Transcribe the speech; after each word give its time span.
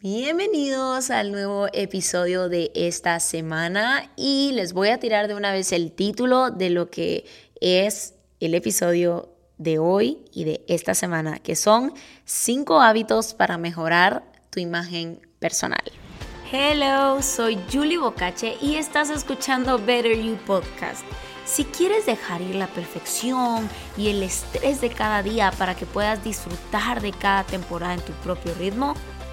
Bienvenidos 0.00 1.10
al 1.10 1.32
nuevo 1.32 1.66
episodio 1.72 2.48
de 2.48 2.70
esta 2.76 3.18
semana 3.18 4.12
y 4.14 4.52
les 4.52 4.72
voy 4.72 4.90
a 4.90 5.00
tirar 5.00 5.26
de 5.26 5.34
una 5.34 5.50
vez 5.50 5.72
el 5.72 5.90
título 5.90 6.50
de 6.52 6.70
lo 6.70 6.88
que 6.88 7.26
es 7.60 8.14
el 8.38 8.54
episodio 8.54 9.34
de 9.56 9.80
hoy 9.80 10.24
y 10.32 10.44
de 10.44 10.64
esta 10.68 10.94
semana, 10.94 11.40
que 11.40 11.56
son 11.56 11.92
cinco 12.24 12.80
hábitos 12.80 13.34
para 13.34 13.58
mejorar 13.58 14.22
tu 14.50 14.60
imagen 14.60 15.20
personal. 15.40 15.82
Hello, 16.52 17.20
soy 17.20 17.58
Julie 17.68 17.98
Bocache 17.98 18.56
y 18.62 18.76
estás 18.76 19.10
escuchando 19.10 19.80
Better 19.84 20.16
You 20.16 20.38
Podcast. 20.46 21.02
Si 21.44 21.64
quieres 21.64 22.06
dejar 22.06 22.40
ir 22.40 22.54
la 22.54 22.68
perfección 22.68 23.68
y 23.96 24.10
el 24.10 24.22
estrés 24.22 24.80
de 24.80 24.90
cada 24.90 25.24
día 25.24 25.50
para 25.58 25.74
que 25.74 25.86
puedas 25.86 26.22
disfrutar 26.22 27.02
de 27.02 27.10
cada 27.10 27.42
temporada 27.42 27.94
en 27.94 28.00
tu 28.02 28.12
propio 28.12 28.54
ritmo, 28.54 28.94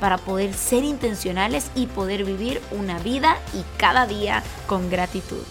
para 0.00 0.18
poder 0.18 0.54
ser 0.54 0.84
intencionales 0.84 1.70
y 1.74 1.86
poder 1.86 2.24
vivir 2.24 2.60
una 2.72 2.98
vida 2.98 3.36
y 3.54 3.62
cada 3.78 4.06
día 4.06 4.42
con 4.66 4.90
gratitud. 4.90 5.42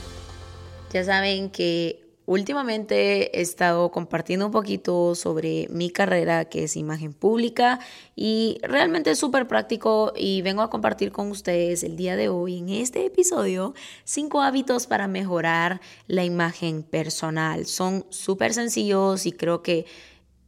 Ya 0.92 1.04
saben 1.04 1.52
que 1.52 2.10
últimamente 2.30 3.36
he 3.38 3.42
estado 3.42 3.90
compartiendo 3.90 4.46
un 4.46 4.52
poquito 4.52 5.16
sobre 5.16 5.68
mi 5.70 5.90
carrera 5.90 6.46
que 6.46 6.66
es 6.66 6.78
imagen 6.78 7.12
pública 7.12 7.80
y 8.16 8.60
realmente 8.62 9.10
es 9.10 9.18
súper 9.18 9.48
práctico 9.48 10.14
y 10.16 10.44
vengo 10.44 10.62
a 10.62 10.70
compartir 10.70 11.12
con 11.12 11.32
ustedes 11.32 11.84
el 11.84 11.95
día 11.95 12.16
de 12.16 12.30
hoy 12.30 12.60
en 12.60 12.70
este 12.70 13.06
episodio 13.06 13.73
cinco 14.04 14.42
hábitos 14.42 14.86
para 14.86 15.08
mejorar 15.08 15.82
la 16.06 16.23
imagen 16.23 16.84
personal. 16.84 17.66
Son 17.66 18.06
súper 18.10 18.54
sencillos 18.54 19.26
y 19.26 19.32
creo 19.32 19.64
que 19.64 19.88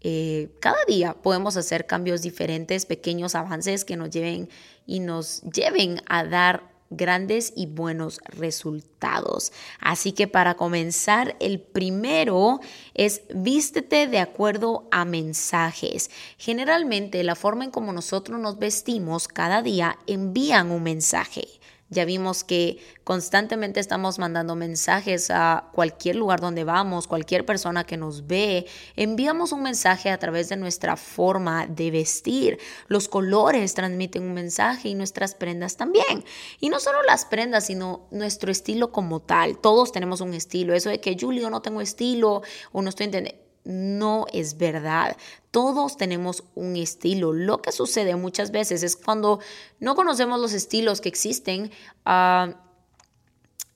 eh, 0.01 0.49
cada 0.59 0.83
día 0.87 1.13
podemos 1.13 1.57
hacer 1.57 1.85
cambios 1.85 2.21
diferentes, 2.21 2.85
pequeños 2.85 3.35
avances 3.35 3.85
que 3.85 3.97
nos 3.97 4.09
lleven 4.09 4.49
y 4.85 4.99
nos 4.99 5.41
lleven 5.41 6.01
a 6.07 6.23
dar 6.23 6.71
grandes 6.91 7.53
y 7.55 7.67
buenos 7.67 8.19
resultados. 8.25 9.51
Así 9.79 10.11
que 10.11 10.27
para 10.27 10.55
comenzar, 10.55 11.35
el 11.39 11.59
primero 11.59 12.59
es 12.93 13.21
vístete 13.33 14.07
de 14.07 14.19
acuerdo 14.19 14.87
a 14.91 15.05
mensajes. 15.05 16.11
Generalmente 16.37 17.23
la 17.23 17.35
forma 17.35 17.63
en 17.63 17.71
como 17.71 17.93
nosotros 17.93 18.39
nos 18.39 18.59
vestimos 18.59 19.27
cada 19.27 19.61
día 19.61 19.97
envían 20.05 20.69
un 20.69 20.83
mensaje. 20.83 21.47
Ya 21.91 22.05
vimos 22.05 22.45
que 22.45 22.79
constantemente 23.03 23.81
estamos 23.81 24.17
mandando 24.17 24.55
mensajes 24.55 25.29
a 25.29 25.69
cualquier 25.73 26.15
lugar 26.15 26.39
donde 26.39 26.63
vamos, 26.63 27.05
cualquier 27.05 27.45
persona 27.45 27.83
que 27.83 27.97
nos 27.97 28.27
ve. 28.27 28.65
Enviamos 28.95 29.51
un 29.51 29.61
mensaje 29.61 30.09
a 30.09 30.17
través 30.17 30.47
de 30.47 30.55
nuestra 30.55 30.95
forma 30.95 31.67
de 31.67 31.91
vestir. 31.91 32.59
Los 32.87 33.09
colores 33.09 33.73
transmiten 33.73 34.23
un 34.23 34.33
mensaje 34.33 34.87
y 34.87 34.95
nuestras 34.95 35.35
prendas 35.35 35.75
también. 35.75 36.23
Y 36.61 36.69
no 36.69 36.79
solo 36.79 37.03
las 37.03 37.25
prendas, 37.25 37.65
sino 37.65 38.07
nuestro 38.09 38.53
estilo 38.53 38.93
como 38.93 39.19
tal. 39.19 39.57
Todos 39.57 39.91
tenemos 39.91 40.21
un 40.21 40.33
estilo. 40.33 40.73
Eso 40.73 40.89
de 40.89 41.01
que 41.01 41.17
Julio 41.19 41.49
no 41.49 41.61
tengo 41.61 41.81
estilo 41.81 42.41
o 42.71 42.81
no 42.81 42.87
estoy 42.87 43.07
entendiendo 43.07 43.40
no 43.63 44.25
es 44.33 44.57
verdad. 44.57 45.17
Todos 45.51 45.97
tenemos 45.97 46.43
un 46.55 46.75
estilo. 46.75 47.33
Lo 47.33 47.61
que 47.61 47.71
sucede 47.71 48.15
muchas 48.15 48.51
veces 48.51 48.83
es 48.83 48.95
cuando 48.95 49.39
no 49.79 49.95
conocemos 49.95 50.39
los 50.39 50.53
estilos 50.53 51.01
que 51.01 51.09
existen, 51.09 51.71
ah, 52.05 52.55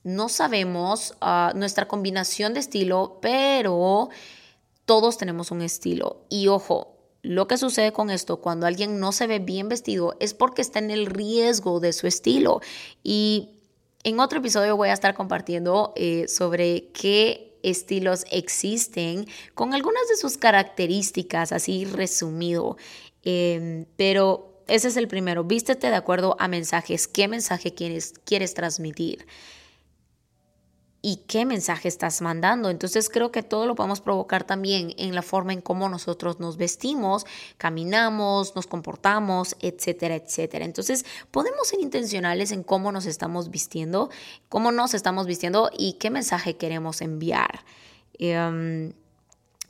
no 0.02 0.28
sabemos 0.28 1.14
ah, 1.20 1.52
nuestra 1.54 1.88
combinación 1.88 2.54
de 2.54 2.60
estilo, 2.60 3.18
pero 3.20 4.08
todos 4.84 5.18
tenemos 5.18 5.50
un 5.50 5.62
estilo. 5.62 6.22
Y 6.28 6.48
ojo, 6.48 6.96
lo 7.22 7.48
que 7.48 7.58
sucede 7.58 7.92
con 7.92 8.10
esto 8.10 8.36
cuando 8.40 8.66
alguien 8.66 9.00
no 9.00 9.10
se 9.10 9.26
ve 9.26 9.40
bien 9.40 9.68
vestido 9.68 10.16
es 10.20 10.32
porque 10.32 10.62
está 10.62 10.78
en 10.78 10.92
el 10.92 11.06
riesgo 11.06 11.80
de 11.80 11.92
su 11.92 12.06
estilo. 12.06 12.60
Y 13.02 13.50
en 14.04 14.20
otro 14.20 14.38
episodio 14.38 14.76
voy 14.76 14.90
a 14.90 14.92
estar 14.92 15.14
compartiendo 15.14 15.92
eh, 15.96 16.28
sobre 16.28 16.92
qué 16.92 17.45
estilos 17.62 18.24
existen 18.30 19.26
con 19.54 19.74
algunas 19.74 20.08
de 20.08 20.16
sus 20.16 20.38
características, 20.38 21.52
así 21.52 21.84
resumido. 21.84 22.76
Em, 23.22 23.86
pero 23.96 24.62
ese 24.68 24.88
es 24.88 24.96
el 24.96 25.08
primero, 25.08 25.44
vístete 25.44 25.88
de 25.88 25.96
acuerdo 25.96 26.36
a 26.38 26.48
mensajes. 26.48 27.06
¿Qué 27.06 27.28
mensaje 27.28 27.74
quieres, 27.74 28.14
quieres 28.24 28.54
transmitir? 28.54 29.26
Y 31.06 31.18
qué 31.28 31.46
mensaje 31.46 31.86
estás 31.86 32.20
mandando. 32.20 32.68
Entonces 32.68 33.08
creo 33.08 33.30
que 33.30 33.44
todo 33.44 33.64
lo 33.66 33.76
podemos 33.76 34.00
provocar 34.00 34.42
también 34.42 34.92
en 34.98 35.14
la 35.14 35.22
forma 35.22 35.52
en 35.52 35.60
cómo 35.60 35.88
nosotros 35.88 36.40
nos 36.40 36.56
vestimos, 36.56 37.26
caminamos, 37.58 38.56
nos 38.56 38.66
comportamos, 38.66 39.54
etcétera, 39.60 40.16
etcétera. 40.16 40.64
Entonces 40.64 41.06
podemos 41.30 41.68
ser 41.68 41.78
intencionales 41.78 42.50
en 42.50 42.64
cómo 42.64 42.90
nos 42.90 43.06
estamos 43.06 43.52
vistiendo, 43.52 44.10
cómo 44.48 44.72
nos 44.72 44.94
estamos 44.94 45.28
vistiendo 45.28 45.70
y 45.78 45.92
qué 45.92 46.10
mensaje 46.10 46.56
queremos 46.56 47.00
enviar. 47.00 47.60
Em, 48.18 48.92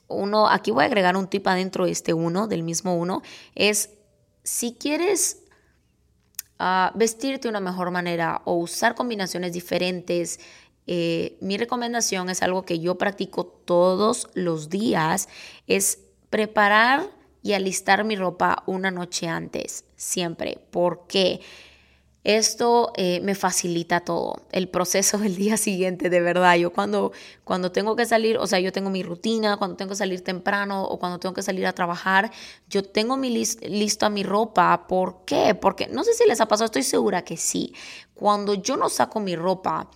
uno, 0.07 0.49
aquí 0.49 0.71
voy 0.71 0.85
a 0.85 0.87
agregar 0.87 1.15
un 1.15 1.27
tip 1.27 1.45
adentro 1.45 1.85
de 1.85 1.91
este 1.91 2.15
uno, 2.15 2.47
del 2.47 2.63
mismo 2.63 2.95
uno, 2.95 3.21
es 3.53 3.91
si 4.41 4.73
quieres 4.73 5.43
ah, 6.57 6.91
vestirte 6.95 7.43
de 7.43 7.49
una 7.49 7.59
mejor 7.59 7.91
manera 7.91 8.41
o 8.45 8.55
usar 8.55 8.95
combinaciones 8.95 9.53
diferentes, 9.53 10.39
eh, 10.87 11.37
mi 11.41 11.57
recomendación 11.57 12.29
es 12.29 12.41
algo 12.41 12.63
que 12.63 12.79
yo 12.79 12.97
practico 12.97 13.45
todos 13.45 14.29
los 14.33 14.69
días, 14.69 15.27
es 15.67 15.99
preparar 16.29 17.11
y 17.43 17.53
alistar 17.53 18.03
mi 18.03 18.15
ropa 18.15 18.63
una 18.65 18.89
noche 18.89 19.27
antes, 19.27 19.85
siempre. 19.95 20.59
¿Por 20.71 21.05
qué? 21.07 21.41
Esto 22.23 22.91
eh, 22.97 23.21
me 23.21 23.35
facilita 23.35 24.01
todo, 24.01 24.47
el 24.51 24.67
proceso 24.67 25.17
del 25.17 25.37
día 25.37 25.55
siguiente, 25.55 26.09
de 26.09 26.19
verdad. 26.19 26.55
Yo 26.55 26.73
cuando, 26.73 27.13
cuando 27.45 27.71
tengo 27.71 27.95
que 27.95 28.05
salir, 28.05 28.37
o 28.37 28.47
sea, 28.47 28.59
yo 28.59 28.73
tengo 28.73 28.89
mi 28.89 29.01
rutina, 29.01 29.55
cuando 29.55 29.77
tengo 29.77 29.89
que 29.91 29.95
salir 29.95 30.21
temprano 30.21 30.83
o 30.83 30.99
cuando 30.99 31.19
tengo 31.19 31.33
que 31.33 31.41
salir 31.41 31.65
a 31.65 31.73
trabajar, 31.73 32.31
yo 32.67 32.83
tengo 32.83 33.15
mi 33.15 33.29
list, 33.29 33.63
listo 33.63 34.05
a 34.05 34.09
mi 34.09 34.23
ropa. 34.23 34.87
¿Por 34.87 35.23
qué? 35.23 35.55
Porque 35.55 35.87
no 35.87 36.03
sé 36.03 36.13
si 36.13 36.25
les 36.27 36.41
ha 36.41 36.49
pasado, 36.49 36.65
estoy 36.65 36.83
segura 36.83 37.23
que 37.23 37.37
sí. 37.37 37.73
Cuando 38.13 38.55
yo 38.55 38.75
no 38.75 38.89
saco 38.89 39.21
mi 39.21 39.37
ropa, 39.37 39.89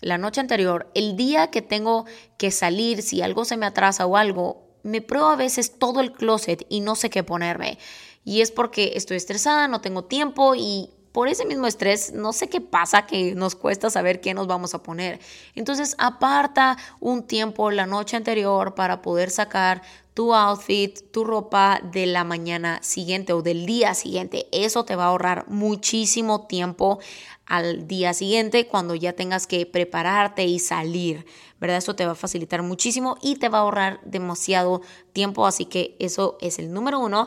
la 0.00 0.18
noche 0.18 0.40
anterior, 0.40 0.90
el 0.94 1.16
día 1.16 1.50
que 1.50 1.62
tengo 1.62 2.06
que 2.38 2.50
salir, 2.50 3.02
si 3.02 3.22
algo 3.22 3.44
se 3.44 3.56
me 3.56 3.66
atrasa 3.66 4.06
o 4.06 4.16
algo, 4.16 4.68
me 4.82 5.02
pruebo 5.02 5.28
a 5.28 5.36
veces 5.36 5.78
todo 5.78 6.00
el 6.00 6.12
closet 6.12 6.66
y 6.68 6.80
no 6.80 6.96
sé 6.96 7.10
qué 7.10 7.22
ponerme. 7.22 7.78
Y 8.24 8.40
es 8.40 8.50
porque 8.50 8.92
estoy 8.96 9.16
estresada, 9.16 9.68
no 9.68 9.80
tengo 9.80 10.04
tiempo 10.04 10.54
y 10.54 10.90
por 11.12 11.28
ese 11.28 11.44
mismo 11.44 11.66
estrés, 11.66 12.12
no 12.12 12.32
sé 12.32 12.48
qué 12.48 12.60
pasa 12.60 13.06
que 13.06 13.34
nos 13.34 13.56
cuesta 13.56 13.90
saber 13.90 14.20
qué 14.20 14.32
nos 14.32 14.46
vamos 14.46 14.74
a 14.74 14.82
poner. 14.82 15.18
Entonces, 15.54 15.96
aparta 15.98 16.76
un 17.00 17.26
tiempo 17.26 17.70
la 17.70 17.86
noche 17.86 18.16
anterior 18.16 18.74
para 18.74 19.02
poder 19.02 19.30
sacar 19.30 19.82
tu 20.20 20.34
outfit, 20.34 21.00
tu 21.12 21.24
ropa 21.24 21.80
de 21.82 22.04
la 22.04 22.24
mañana 22.24 22.78
siguiente 22.82 23.32
o 23.32 23.40
del 23.40 23.64
día 23.64 23.94
siguiente. 23.94 24.48
Eso 24.52 24.84
te 24.84 24.94
va 24.94 25.04
a 25.04 25.06
ahorrar 25.06 25.48
muchísimo 25.48 26.46
tiempo 26.46 26.98
al 27.46 27.88
día 27.88 28.12
siguiente 28.12 28.66
cuando 28.66 28.94
ya 28.94 29.14
tengas 29.14 29.46
que 29.46 29.64
prepararte 29.64 30.44
y 30.44 30.58
salir, 30.58 31.24
¿verdad? 31.58 31.78
Eso 31.78 31.96
te 31.96 32.04
va 32.04 32.12
a 32.12 32.16
facilitar 32.16 32.60
muchísimo 32.60 33.16
y 33.22 33.36
te 33.36 33.48
va 33.48 33.60
a 33.60 33.60
ahorrar 33.62 34.00
demasiado 34.04 34.82
tiempo, 35.14 35.46
así 35.46 35.64
que 35.64 35.96
eso 35.98 36.36
es 36.42 36.58
el 36.58 36.70
número 36.70 36.98
uno. 36.98 37.26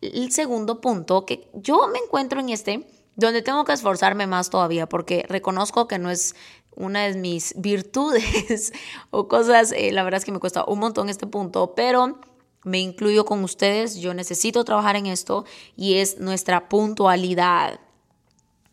El 0.00 0.32
segundo 0.32 0.80
punto, 0.80 1.26
que 1.26 1.48
yo 1.52 1.86
me 1.86 2.00
encuentro 2.00 2.40
en 2.40 2.48
este, 2.48 2.84
donde 3.14 3.42
tengo 3.42 3.64
que 3.64 3.74
esforzarme 3.74 4.26
más 4.26 4.50
todavía, 4.50 4.88
porque 4.88 5.24
reconozco 5.28 5.86
que 5.86 6.00
no 6.00 6.10
es 6.10 6.34
una 6.76 7.02
de 7.02 7.14
mis 7.14 7.54
virtudes 7.56 8.72
o 9.10 9.28
cosas, 9.28 9.72
eh, 9.72 9.92
la 9.92 10.02
verdad 10.02 10.18
es 10.18 10.24
que 10.24 10.32
me 10.32 10.40
cuesta 10.40 10.64
un 10.66 10.78
montón 10.78 11.08
este 11.08 11.26
punto, 11.26 11.74
pero 11.74 12.18
me 12.64 12.80
incluyo 12.80 13.24
con 13.24 13.44
ustedes, 13.44 13.96
yo 13.96 14.14
necesito 14.14 14.64
trabajar 14.64 14.96
en 14.96 15.06
esto 15.06 15.44
y 15.76 15.94
es 15.94 16.18
nuestra 16.18 16.68
puntualidad. 16.68 17.78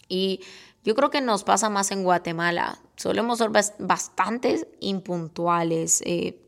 Y 0.08 0.42
yo 0.84 0.96
creo 0.96 1.10
que 1.10 1.22
nos 1.22 1.44
pasa 1.44 1.70
más 1.70 1.92
en 1.92 2.04
Guatemala. 2.04 2.80
Solemos 2.96 3.38
ser 3.38 3.50
bastante 3.80 4.68
impuntuales. 4.80 6.02
Eh, 6.06 6.42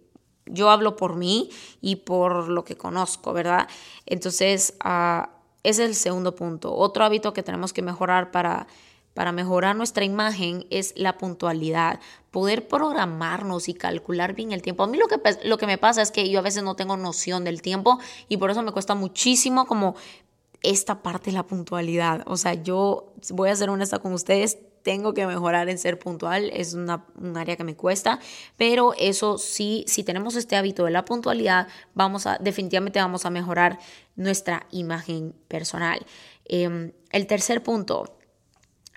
yo 0.45 0.69
hablo 0.69 0.95
por 0.95 1.15
mí 1.15 1.49
y 1.81 1.97
por 1.97 2.49
lo 2.49 2.63
que 2.63 2.75
conozco, 2.75 3.33
¿verdad? 3.33 3.67
Entonces, 4.05 4.73
ah, 4.79 5.29
ese 5.63 5.83
es 5.83 5.89
el 5.89 5.95
segundo 5.95 6.35
punto. 6.35 6.73
Otro 6.73 7.03
hábito 7.03 7.33
que 7.33 7.43
tenemos 7.43 7.73
que 7.73 7.81
mejorar 7.81 8.31
para, 8.31 8.67
para 9.13 9.31
mejorar 9.31 9.75
nuestra 9.75 10.05
imagen 10.05 10.65
es 10.69 10.93
la 10.95 11.17
puntualidad. 11.17 11.99
Poder 12.31 12.67
programarnos 12.67 13.69
y 13.69 13.73
calcular 13.73 14.33
bien 14.33 14.51
el 14.51 14.61
tiempo. 14.61 14.83
A 14.83 14.87
mí 14.87 14.97
lo 14.97 15.07
que, 15.07 15.19
lo 15.43 15.57
que 15.57 15.67
me 15.67 15.77
pasa 15.77 16.01
es 16.01 16.11
que 16.11 16.29
yo 16.29 16.39
a 16.39 16.43
veces 16.43 16.63
no 16.63 16.75
tengo 16.75 16.97
noción 16.97 17.43
del 17.43 17.61
tiempo 17.61 17.99
y 18.27 18.37
por 18.37 18.49
eso 18.49 18.63
me 18.63 18.71
cuesta 18.71 18.95
muchísimo 18.95 19.65
como 19.65 19.95
esta 20.63 21.03
parte 21.03 21.31
la 21.31 21.43
puntualidad. 21.45 22.23
O 22.25 22.37
sea, 22.37 22.53
yo 22.53 23.13
voy 23.29 23.49
a 23.49 23.55
ser 23.55 23.69
honesta 23.69 23.99
con 23.99 24.13
ustedes, 24.13 24.57
tengo 24.81 25.13
que 25.13 25.25
mejorar 25.25 25.69
en 25.69 25.77
ser 25.77 25.99
puntual, 25.99 26.49
es 26.53 26.73
una, 26.73 27.05
un 27.15 27.37
área 27.37 27.55
que 27.55 27.63
me 27.63 27.75
cuesta, 27.75 28.19
pero 28.57 28.93
eso 28.97 29.37
sí, 29.37 29.85
si 29.87 30.03
tenemos 30.03 30.35
este 30.35 30.55
hábito 30.55 30.85
de 30.85 30.91
la 30.91 31.05
puntualidad, 31.05 31.67
vamos 31.93 32.27
a, 32.27 32.37
definitivamente 32.37 32.99
vamos 32.99 33.25
a 33.25 33.29
mejorar 33.29 33.79
nuestra 34.15 34.67
imagen 34.71 35.33
personal. 35.47 36.05
Em, 36.45 36.91
el 37.11 37.27
tercer 37.27 37.63
punto, 37.63 38.17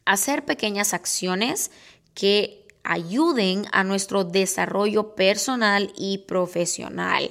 hacer 0.06 0.44
pequeñas 0.44 0.94
acciones 0.94 1.70
que 2.14 2.67
ayuden 2.82 3.67
a 3.73 3.85
nuestro 3.85 4.25
desarrollo 4.25 5.14
personal 5.14 5.93
y 5.97 6.19
profesional. 6.19 7.31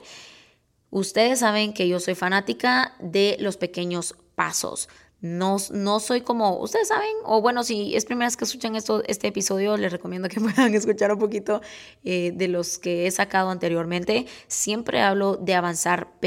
Ustedes 0.91 1.39
saben 1.39 1.73
que 1.73 1.87
yo 1.87 1.99
soy 1.99 2.15
fanática 2.15 2.93
de 2.99 3.37
los 3.39 3.57
pequeños 3.57 4.15
pasos. 4.35 4.89
No, 5.21 5.57
no 5.71 5.99
soy 5.99 6.21
como, 6.21 6.59
ustedes 6.59 6.89
saben, 6.89 7.09
o 7.23 7.41
bueno, 7.41 7.63
si 7.63 7.95
es 7.95 8.05
primera 8.05 8.27
vez 8.27 8.37
que 8.37 8.43
escuchan 8.43 8.75
esto, 8.75 9.01
este 9.07 9.27
episodio, 9.27 9.75
les 9.75 9.91
recomiendo 9.91 10.29
que 10.29 10.39
puedan 10.41 10.75
escuchar 10.75 11.11
un 11.11 11.19
poquito 11.19 11.61
eh, 12.03 12.31
de 12.35 12.47
los 12.47 12.77
que 12.77 13.07
he 13.07 13.11
sacado 13.11 13.49
anteriormente. 13.49 14.27
Siempre 14.47 15.01
hablo 15.01 15.37
de 15.37 15.55
avanzar 15.55 16.19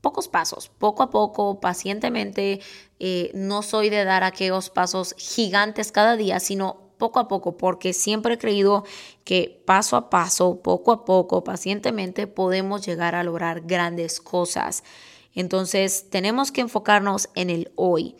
pocos 0.00 0.28
pasos, 0.28 0.68
poco 0.68 1.02
a 1.02 1.10
poco, 1.10 1.60
pacientemente. 1.60 2.60
Eh, 2.98 3.30
no 3.34 3.62
soy 3.62 3.90
de 3.90 4.04
dar 4.04 4.24
aquellos 4.24 4.70
pasos 4.70 5.14
gigantes 5.18 5.92
cada 5.92 6.16
día, 6.16 6.40
sino 6.40 6.88
poco 6.98 7.20
a 7.20 7.28
poco, 7.28 7.56
porque 7.56 7.92
siempre 7.92 8.34
he 8.34 8.38
creído 8.38 8.84
que 9.24 9.62
paso 9.64 9.96
a 9.96 10.10
paso, 10.10 10.60
poco 10.62 10.92
a 10.92 11.04
poco, 11.04 11.44
pacientemente, 11.44 12.26
podemos 12.26 12.84
llegar 12.84 13.14
a 13.14 13.22
lograr 13.22 13.62
grandes 13.62 14.20
cosas. 14.20 14.82
Entonces 15.34 16.10
tenemos 16.10 16.50
que 16.50 16.60
enfocarnos 16.60 17.28
en 17.34 17.50
el 17.50 17.70
hoy. 17.76 18.16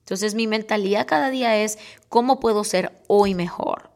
Entonces 0.00 0.34
mi 0.34 0.46
mentalidad 0.48 1.06
cada 1.06 1.30
día 1.30 1.56
es 1.56 1.78
cómo 2.08 2.40
puedo 2.40 2.64
ser 2.64 3.00
hoy 3.06 3.34
mejor. 3.34 3.90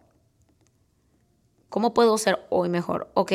¿Cómo 1.68 1.92
puedo 1.92 2.16
ser 2.18 2.46
hoy 2.50 2.68
mejor? 2.68 3.10
Ok, 3.14 3.32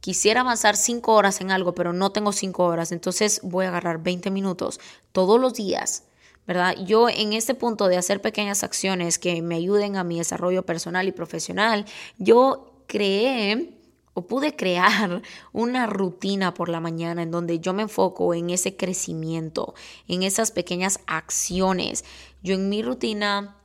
quisiera 0.00 0.40
avanzar 0.40 0.76
cinco 0.76 1.14
horas 1.14 1.40
en 1.40 1.50
algo, 1.50 1.74
pero 1.74 1.92
no 1.92 2.10
tengo 2.10 2.32
cinco 2.32 2.64
horas, 2.64 2.92
entonces 2.92 3.40
voy 3.42 3.66
a 3.66 3.68
agarrar 3.68 4.02
20 4.02 4.30
minutos 4.30 4.80
todos 5.12 5.40
los 5.40 5.54
días. 5.54 6.04
¿verdad? 6.46 6.74
Yo 6.84 7.08
en 7.08 7.32
este 7.32 7.54
punto 7.54 7.86
de 7.86 7.96
hacer 7.96 8.20
pequeñas 8.20 8.64
acciones 8.64 9.20
que 9.20 9.40
me 9.40 9.54
ayuden 9.54 9.96
a 9.96 10.02
mi 10.02 10.18
desarrollo 10.18 10.64
personal 10.64 11.06
y 11.06 11.12
profesional, 11.12 11.84
yo 12.18 12.82
creé 12.88 13.76
o 14.14 14.26
pude 14.26 14.56
crear 14.56 15.22
una 15.52 15.86
rutina 15.86 16.52
por 16.52 16.68
la 16.68 16.80
mañana 16.80 17.22
en 17.22 17.30
donde 17.30 17.60
yo 17.60 17.72
me 17.72 17.82
enfoco 17.82 18.34
en 18.34 18.50
ese 18.50 18.76
crecimiento, 18.76 19.74
en 20.08 20.24
esas 20.24 20.50
pequeñas 20.50 20.98
acciones. 21.06 22.04
Yo 22.42 22.54
en 22.54 22.68
mi 22.68 22.82
rutina 22.82 23.59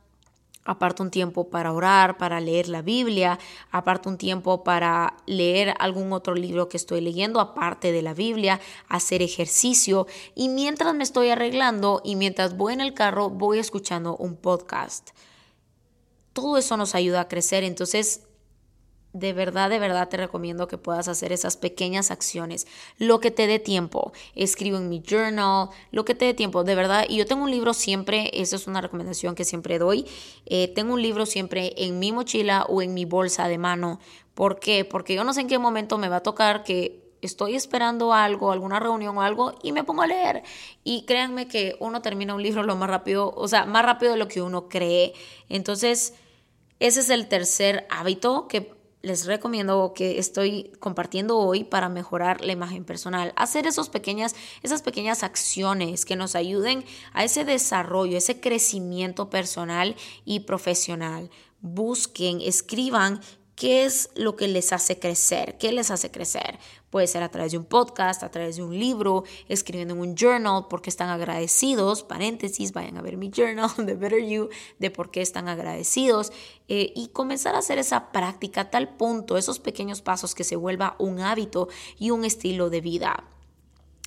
aparto 0.66 1.02
un 1.02 1.10
tiempo 1.10 1.48
para 1.48 1.72
orar, 1.72 2.18
para 2.18 2.40
leer 2.40 2.68
la 2.68 2.82
Biblia, 2.82 3.38
aparto 3.70 4.08
un 4.08 4.18
tiempo 4.18 4.64
para 4.64 5.16
leer 5.26 5.74
algún 5.78 6.12
otro 6.12 6.34
libro 6.34 6.68
que 6.68 6.76
estoy 6.76 7.00
leyendo, 7.00 7.40
aparte 7.40 7.92
de 7.92 8.02
la 8.02 8.12
Biblia, 8.12 8.60
hacer 8.88 9.22
ejercicio 9.22 10.06
y 10.34 10.48
mientras 10.48 10.94
me 10.94 11.04
estoy 11.04 11.30
arreglando 11.30 12.02
y 12.04 12.16
mientras 12.16 12.56
voy 12.56 12.74
en 12.74 12.80
el 12.80 12.92
carro 12.92 13.30
voy 13.30 13.58
escuchando 13.58 14.16
un 14.16 14.36
podcast. 14.36 15.10
Todo 16.32 16.58
eso 16.58 16.76
nos 16.76 16.94
ayuda 16.94 17.22
a 17.22 17.28
crecer, 17.28 17.64
entonces 17.64 18.26
de 19.18 19.32
verdad, 19.32 19.70
de 19.70 19.78
verdad 19.78 20.08
te 20.08 20.18
recomiendo 20.18 20.68
que 20.68 20.76
puedas 20.76 21.08
hacer 21.08 21.32
esas 21.32 21.56
pequeñas 21.56 22.10
acciones, 22.10 22.66
lo 22.98 23.18
que 23.18 23.30
te 23.30 23.46
dé 23.46 23.58
tiempo. 23.58 24.12
Escribo 24.34 24.76
en 24.76 24.88
mi 24.88 25.02
journal, 25.02 25.70
lo 25.90 26.04
que 26.04 26.14
te 26.14 26.26
dé 26.26 26.34
tiempo, 26.34 26.64
de 26.64 26.74
verdad. 26.74 27.06
Y 27.08 27.16
yo 27.16 27.26
tengo 27.26 27.44
un 27.44 27.50
libro 27.50 27.72
siempre, 27.72 28.30
esa 28.34 28.56
es 28.56 28.66
una 28.66 28.80
recomendación 28.80 29.34
que 29.34 29.44
siempre 29.44 29.78
doy. 29.78 30.06
Eh, 30.44 30.68
tengo 30.68 30.92
un 30.94 31.02
libro 31.02 31.24
siempre 31.24 31.72
en 31.76 31.98
mi 31.98 32.12
mochila 32.12 32.66
o 32.68 32.82
en 32.82 32.92
mi 32.92 33.06
bolsa 33.06 33.48
de 33.48 33.56
mano. 33.56 34.00
¿Por 34.34 34.60
qué? 34.60 34.84
Porque 34.84 35.14
yo 35.14 35.24
no 35.24 35.32
sé 35.32 35.40
en 35.40 35.48
qué 35.48 35.58
momento 35.58 35.96
me 35.96 36.10
va 36.10 36.16
a 36.16 36.22
tocar 36.22 36.62
que 36.62 37.06
estoy 37.22 37.54
esperando 37.54 38.12
algo, 38.12 38.52
alguna 38.52 38.78
reunión 38.78 39.16
o 39.16 39.22
algo 39.22 39.54
y 39.62 39.72
me 39.72 39.82
pongo 39.82 40.02
a 40.02 40.06
leer. 40.06 40.42
Y 40.84 41.06
créanme 41.06 41.48
que 41.48 41.76
uno 41.80 42.02
termina 42.02 42.34
un 42.34 42.42
libro 42.42 42.62
lo 42.62 42.76
más 42.76 42.90
rápido, 42.90 43.32
o 43.34 43.48
sea, 43.48 43.64
más 43.64 43.84
rápido 43.84 44.12
de 44.12 44.18
lo 44.18 44.28
que 44.28 44.42
uno 44.42 44.68
cree. 44.68 45.14
Entonces, 45.48 46.12
ese 46.78 47.00
es 47.00 47.08
el 47.08 47.28
tercer 47.28 47.86
hábito 47.88 48.48
que 48.48 48.75
les 49.06 49.24
recomiendo 49.24 49.92
que 49.94 50.18
estoy 50.18 50.72
compartiendo 50.80 51.38
hoy 51.38 51.62
para 51.62 51.88
mejorar 51.88 52.44
la 52.44 52.50
imagen 52.50 52.84
personal. 52.84 53.32
Hacer 53.36 53.68
esos 53.68 53.88
pequeñas, 53.88 54.34
esas 54.64 54.82
pequeñas 54.82 55.22
acciones 55.22 56.04
que 56.04 56.16
nos 56.16 56.34
ayuden 56.34 56.84
a 57.12 57.22
ese 57.22 57.44
desarrollo, 57.44 58.18
ese 58.18 58.40
crecimiento 58.40 59.30
personal 59.30 59.94
y 60.24 60.40
profesional. 60.40 61.30
Busquen, 61.60 62.40
escriban 62.40 63.20
¿Qué 63.56 63.86
es 63.86 64.10
lo 64.14 64.36
que 64.36 64.48
les 64.48 64.74
hace 64.74 64.98
crecer? 64.98 65.56
¿Qué 65.56 65.72
les 65.72 65.90
hace 65.90 66.10
crecer? 66.10 66.58
Puede 66.96 67.08
ser 67.08 67.22
a 67.22 67.28
través 67.28 67.52
de 67.52 67.58
un 67.58 67.66
podcast, 67.66 68.22
a 68.22 68.30
través 68.30 68.56
de 68.56 68.62
un 68.62 68.78
libro, 68.78 69.24
escribiendo 69.50 69.92
en 69.92 70.00
un 70.00 70.14
journal 70.14 70.64
porque 70.70 70.88
están 70.88 71.10
agradecidos, 71.10 72.02
paréntesis, 72.02 72.72
vayan 72.72 72.96
a 72.96 73.02
ver 73.02 73.18
mi 73.18 73.30
journal 73.30 73.68
de 73.84 73.94
Better 73.96 74.26
You, 74.26 74.48
de 74.78 74.90
por 74.90 75.10
qué 75.10 75.20
están 75.20 75.46
agradecidos 75.46 76.32
eh, 76.68 76.94
y 76.96 77.08
comenzar 77.08 77.54
a 77.54 77.58
hacer 77.58 77.76
esa 77.76 78.12
práctica 78.12 78.62
a 78.62 78.70
tal 78.70 78.96
punto, 78.96 79.36
esos 79.36 79.58
pequeños 79.58 80.00
pasos 80.00 80.34
que 80.34 80.42
se 80.42 80.56
vuelva 80.56 80.96
un 80.98 81.20
hábito 81.20 81.68
y 81.98 82.12
un 82.12 82.24
estilo 82.24 82.70
de 82.70 82.80
vida. 82.80 83.24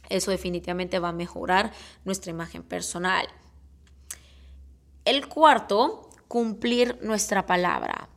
Eso 0.09 0.31
definitivamente 0.31 0.97
va 0.97 1.09
a 1.09 1.13
mejorar 1.13 1.71
nuestra 2.06 2.31
imagen 2.31 2.63
personal. 2.63 3.27
El 5.06 5.27
cuarto, 5.27 6.09
cumplir 6.27 6.97
nuestra 7.03 7.45
palabra. 7.45 8.08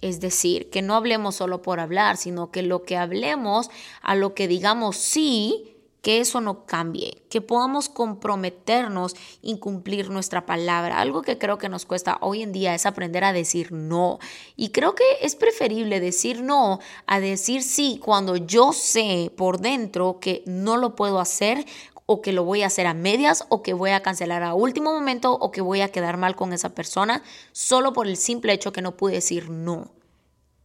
Es 0.00 0.20
decir, 0.20 0.70
que 0.70 0.82
no 0.82 0.94
hablemos 0.94 1.36
solo 1.36 1.62
por 1.62 1.80
hablar, 1.80 2.16
sino 2.16 2.50
que 2.50 2.62
lo 2.62 2.82
que 2.82 2.96
hablemos, 2.96 3.70
a 4.02 4.14
lo 4.14 4.34
que 4.34 4.48
digamos 4.48 4.96
sí, 4.96 5.70
que 6.02 6.20
eso 6.20 6.40
no 6.40 6.64
cambie, 6.64 7.22
que 7.28 7.40
podamos 7.40 7.88
comprometernos 7.88 9.14
y 9.42 9.58
cumplir 9.58 10.10
nuestra 10.10 10.46
palabra. 10.46 10.98
Algo 11.00 11.22
que 11.22 11.38
creo 11.38 11.58
que 11.58 11.68
nos 11.68 11.84
cuesta 11.84 12.18
hoy 12.20 12.42
en 12.42 12.52
día 12.52 12.74
es 12.74 12.86
aprender 12.86 13.24
a 13.24 13.32
decir 13.32 13.72
no. 13.72 14.18
Y 14.56 14.70
creo 14.70 14.94
que 14.94 15.04
es 15.20 15.36
preferible 15.36 16.00
decir 16.00 16.42
no 16.42 16.80
a 17.06 17.20
decir 17.20 17.62
sí 17.62 18.00
cuando 18.02 18.36
yo 18.36 18.72
sé 18.72 19.30
por 19.36 19.60
dentro 19.60 20.18
que 20.20 20.42
no 20.46 20.76
lo 20.76 20.96
puedo 20.96 21.20
hacer 21.20 21.66
o 22.12 22.22
que 22.22 22.32
lo 22.32 22.42
voy 22.42 22.62
a 22.62 22.66
hacer 22.66 22.88
a 22.88 22.92
medias 22.92 23.44
o 23.50 23.62
que 23.62 23.72
voy 23.72 23.90
a 23.90 24.02
cancelar 24.02 24.42
a 24.42 24.52
último 24.52 24.92
momento 24.92 25.32
o 25.32 25.52
que 25.52 25.60
voy 25.60 25.80
a 25.80 25.92
quedar 25.92 26.16
mal 26.16 26.34
con 26.34 26.52
esa 26.52 26.70
persona 26.70 27.22
solo 27.52 27.92
por 27.92 28.08
el 28.08 28.16
simple 28.16 28.52
hecho 28.52 28.72
que 28.72 28.82
no 28.82 28.96
pude 28.96 29.12
decir 29.12 29.48
no. 29.48 29.92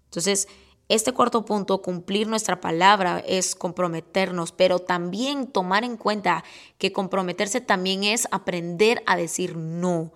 Entonces, 0.05 0.47
este 0.89 1.11
cuarto 1.11 1.45
punto, 1.45 1.83
cumplir 1.83 2.27
nuestra 2.27 2.61
palabra, 2.61 3.19
es 3.27 3.53
comprometernos, 3.53 4.53
pero 4.53 4.79
también 4.79 5.45
tomar 5.45 5.83
en 5.83 5.97
cuenta 5.97 6.43
que 6.79 6.91
comprometerse 6.91 7.61
también 7.61 8.03
es 8.03 8.27
aprender 8.31 9.03
a 9.05 9.15
decir 9.15 9.55
no, 9.55 10.13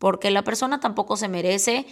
porque 0.00 0.32
la 0.32 0.42
persona 0.42 0.80
tampoco 0.80 1.16
se 1.16 1.28
merece 1.28 1.86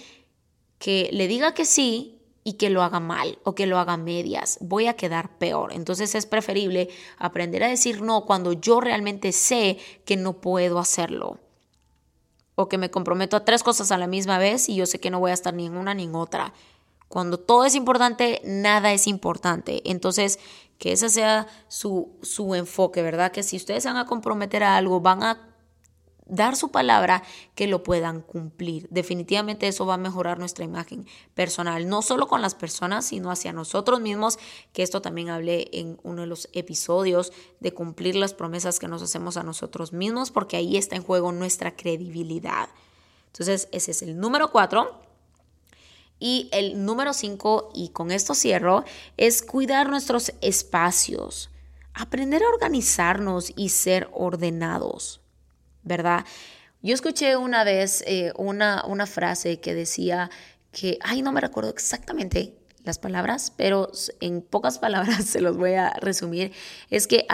que 0.81 1.11
le 1.13 1.29
diga 1.29 1.55
que 1.55 1.65
sí 1.65 2.24
y 2.45 2.55
que 2.55 2.69
lo 2.69 2.83
haga 2.83 3.01
mal 3.01 3.39
o 3.43 3.55
que 3.55 3.67
lo 3.67 3.79
haga 3.79 3.97
medias. 3.97 4.59
Voy 4.61 4.87
a 4.87 4.95
quedar 4.95 5.39
peor. 5.39 5.73
Entonces 5.73 6.15
es 6.15 6.27
preferible 6.27 6.91
aprender 7.19 7.65
a 7.65 7.69
decir 7.69 8.03
no 8.03 8.27
cuando 8.27 8.53
yo 8.53 8.81
realmente 8.81 9.33
sé 9.33 9.79
que 10.05 10.17
no 10.17 10.35
puedo 10.35 10.79
hacerlo. 10.79 11.41
O 12.55 12.69
que 12.69 12.79
me 12.79 12.91
comprometo 12.91 13.37
a 13.37 13.45
tres 13.45 13.63
cosas 13.63 13.91
a 13.91 13.99
la 13.99 14.07
misma 14.07 14.39
vez 14.39 14.69
y 14.69 14.77
yo 14.77 14.87
sé 14.87 15.01
que 15.01 15.11
no 15.11 15.19
voy 15.19 15.31
a 15.31 15.35
estar 15.35 15.55
ni 15.55 15.67
en 15.67 15.77
una 15.77 15.95
ni 15.95 16.05
en 16.05 16.15
otra. 16.15 16.53
Cuando 17.09 17.39
todo 17.39 17.65
es 17.65 17.75
importante, 17.75 18.41
nada 18.45 18.93
es 18.93 19.07
importante. 19.07 19.83
Entonces, 19.91 20.39
que 20.79 20.93
ese 20.93 21.09
sea 21.09 21.47
su, 21.69 22.13
su 22.23 22.55
enfoque, 22.55 23.03
¿verdad? 23.03 23.33
Que 23.33 23.43
si 23.43 23.57
ustedes 23.57 23.85
van 23.87 23.97
a 23.97 24.07
comprometer 24.07 24.63
a 24.63 24.77
algo, 24.77 25.01
van 25.01 25.23
a 25.23 25.54
dar 26.27 26.57
su 26.57 26.71
palabra 26.71 27.23
que 27.55 27.67
lo 27.67 27.83
puedan 27.83 28.21
cumplir. 28.21 28.89
Definitivamente 28.91 29.69
eso 29.69 29.87
va 29.87 29.95
a 29.95 29.99
mejorar 29.99 30.39
nuestra 30.39 30.65
imagen 30.65 31.07
personal, 31.35 31.89
no 31.89 32.03
solo 32.03 32.29
con 32.29 32.43
las 32.43 32.55
personas, 32.55 33.07
sino 33.07 33.31
hacia 33.31 33.53
nosotros 33.53 34.01
mismos, 34.01 34.39
que 34.73 34.83
esto 34.83 35.03
también 35.03 35.31
hablé 35.31 35.69
en 35.73 35.99
uno 36.03 36.23
de 36.23 36.27
los 36.27 36.49
episodios 36.53 37.33
de 37.61 37.75
cumplir 37.75 38.17
las 38.17 38.35
promesas 38.35 38.79
que 38.79 38.89
nos 38.89 39.03
hacemos 39.03 39.37
a 39.37 39.43
nosotros 39.43 39.93
mismos, 39.93 40.31
porque 40.31 40.57
ahí 40.57 40.77
está 40.77 40.97
en 40.97 41.03
juego 41.03 41.33
nuestra 41.33 41.77
credibilidad. 41.77 42.69
Entonces, 43.27 43.69
ese 43.73 43.91
es 43.91 44.03
el 44.03 44.19
número 44.19 44.51
cuatro. 44.51 45.01
Y 46.21 46.49
el 46.53 46.85
número 46.85 47.13
cinco, 47.13 47.71
y 47.75 47.89
con 47.89 48.13
esto 48.13 48.35
cierro, 48.35 48.85
es 49.17 49.43
cuidar 49.43 49.91
nuestros 49.91 50.33
espacios, 50.41 51.51
aprender 51.93 52.43
a 52.43 52.49
organizarnos 52.49 53.53
y 53.57 53.71
ser 53.71 54.09
ordenados. 54.13 55.24
¿Verdad? 55.85 56.25
Yo 56.83 56.95
escuché 56.95 57.37
una 57.37 57.65
vez 57.65 58.03
eh, 58.07 58.33
una, 58.37 58.85
una 58.87 59.07
frase 59.07 59.61
que 59.61 59.75
decía 59.75 60.31
que, 60.73 60.99
ay, 61.03 61.23
no 61.23 61.33
me 61.33 61.41
recuerdo 61.41 61.71
exactamente 61.71 62.55
las 62.85 62.99
palabras, 62.99 63.53
pero 63.57 63.91
en 64.21 64.43
pocas 64.43 64.79
palabras 64.81 65.25
se 65.25 65.41
los 65.41 65.57
voy 65.57 65.75
a 65.75 65.95
resumir, 66.01 66.53
es 66.91 67.07
que 67.07 67.27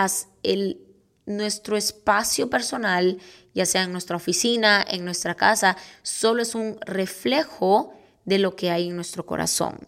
nuestro 1.27 1.77
espacio 1.77 2.49
personal, 2.49 3.19
ya 3.55 3.67
sea 3.67 3.83
en 3.83 3.93
nuestra 3.93 4.17
oficina, 4.17 4.85
en 4.89 5.05
nuestra 5.05 5.35
casa, 5.35 5.77
solo 6.03 6.43
es 6.43 6.55
un 6.55 6.79
reflejo 6.87 7.93
de 8.25 8.39
lo 8.39 8.55
que 8.55 8.71
hay 8.71 8.89
en 8.89 8.97
nuestro 8.97 9.27
corazón. 9.27 9.79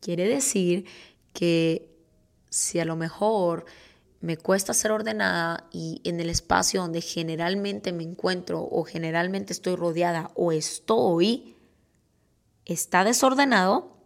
Quiere 0.00 0.26
decir 0.26 0.86
que 1.32 1.88
si 2.48 2.80
a 2.80 2.84
lo 2.84 2.96
mejor 2.96 3.64
me 4.20 4.36
cuesta 4.36 4.74
ser 4.74 4.92
ordenada 4.92 5.66
y 5.72 6.02
en 6.04 6.20
el 6.20 6.28
espacio 6.28 6.82
donde 6.82 7.00
generalmente 7.00 7.92
me 7.92 8.02
encuentro 8.02 8.60
o 8.60 8.84
generalmente 8.84 9.54
estoy 9.54 9.76
rodeada 9.76 10.30
o 10.34 10.52
estoy, 10.52 11.56
está 12.66 13.02
desordenado, 13.02 13.96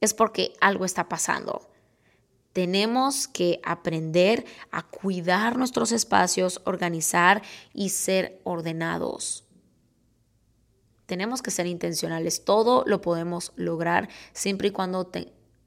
es 0.00 0.14
porque 0.14 0.52
algo 0.60 0.84
está 0.84 1.08
pasando. 1.08 1.68
Tenemos 2.52 3.26
que 3.26 3.60
aprender 3.64 4.44
a 4.70 4.82
cuidar 4.82 5.56
nuestros 5.56 5.90
espacios, 5.90 6.60
organizar 6.64 7.42
y 7.72 7.88
ser 7.88 8.40
ordenados. 8.44 9.44
Tenemos 11.06 11.42
que 11.42 11.50
ser 11.50 11.66
intencionales. 11.66 12.44
Todo 12.44 12.84
lo 12.86 13.00
podemos 13.00 13.52
lograr 13.56 14.08
siempre 14.32 14.68
y 14.68 14.70
cuando 14.70 15.10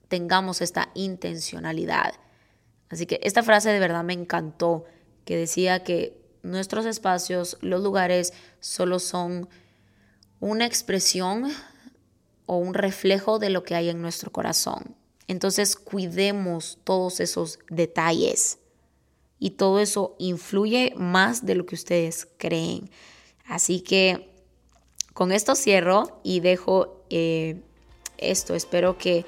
tengamos 0.07 0.61
esta 0.61 0.89
intencionalidad. 0.93 2.13
Así 2.89 3.05
que 3.05 3.19
esta 3.23 3.43
frase 3.43 3.69
de 3.69 3.79
verdad 3.79 4.03
me 4.03 4.13
encantó, 4.13 4.85
que 5.25 5.35
decía 5.35 5.83
que 5.83 6.21
nuestros 6.43 6.85
espacios, 6.85 7.57
los 7.61 7.81
lugares, 7.81 8.33
solo 8.59 8.99
son 8.99 9.49
una 10.39 10.65
expresión 10.65 11.51
o 12.45 12.57
un 12.57 12.73
reflejo 12.73 13.39
de 13.39 13.49
lo 13.49 13.63
que 13.63 13.75
hay 13.75 13.89
en 13.89 14.01
nuestro 14.01 14.31
corazón. 14.31 14.95
Entonces 15.27 15.75
cuidemos 15.75 16.77
todos 16.83 17.19
esos 17.19 17.59
detalles 17.69 18.59
y 19.39 19.51
todo 19.51 19.79
eso 19.79 20.15
influye 20.19 20.93
más 20.95 21.45
de 21.45 21.55
lo 21.55 21.65
que 21.65 21.75
ustedes 21.75 22.27
creen. 22.37 22.91
Así 23.45 23.81
que 23.81 24.29
con 25.13 25.31
esto 25.31 25.55
cierro 25.55 26.19
y 26.23 26.41
dejo 26.41 27.03
eh, 27.09 27.61
esto. 28.17 28.53
Espero 28.53 28.97
que 28.97 29.25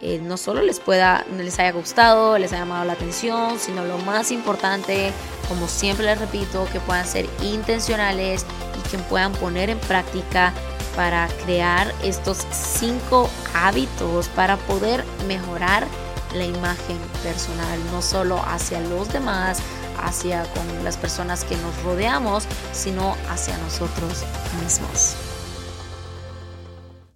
eh, 0.00 0.20
no 0.22 0.36
solo 0.36 0.62
les 0.62 0.78
pueda, 0.78 1.24
les 1.36 1.58
haya 1.58 1.72
gustado, 1.72 2.38
les 2.38 2.52
haya 2.52 2.62
llamado 2.62 2.84
la 2.84 2.92
atención, 2.92 3.58
sino 3.58 3.84
lo 3.84 3.98
más 3.98 4.30
importante, 4.30 5.12
como 5.48 5.66
siempre 5.66 6.06
les 6.06 6.18
repito, 6.18 6.66
que 6.72 6.80
puedan 6.80 7.06
ser 7.06 7.28
intencionales 7.42 8.46
y 8.78 8.88
que 8.88 8.98
puedan 8.98 9.32
poner 9.32 9.70
en 9.70 9.78
práctica 9.78 10.52
para 10.94 11.28
crear 11.44 11.92
estos 12.02 12.38
cinco 12.50 13.28
hábitos 13.54 14.28
para 14.28 14.56
poder 14.56 15.04
mejorar 15.26 15.86
la 16.34 16.44
imagen 16.44 16.98
personal, 17.22 17.78
no 17.92 18.02
solo 18.02 18.40
hacia 18.46 18.80
los 18.80 19.12
demás, 19.12 19.60
hacia 20.02 20.44
con 20.44 20.84
las 20.84 20.96
personas 20.96 21.44
que 21.44 21.56
nos 21.56 21.82
rodeamos, 21.82 22.44
sino 22.72 23.16
hacia 23.30 23.56
nosotros 23.58 24.24
mismos. 24.62 25.27